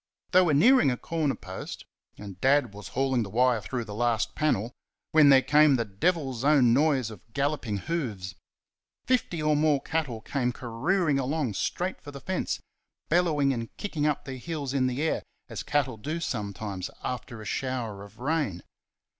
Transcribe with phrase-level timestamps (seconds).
[0.31, 1.85] They were nearing a corner post,
[2.17, 4.71] and Dad was hauling the wire through the last panel,
[5.11, 8.33] when there came the devil's own noise of galloping hoofs.
[9.05, 12.59] Fifty or more cattle came careering along straight for the fence,
[13.09, 17.45] bellowing and kicking up their heels in the air, as cattle do sometimes after a
[17.45, 18.63] shower of rain.